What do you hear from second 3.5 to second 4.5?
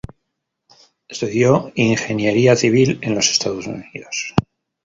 Unidos.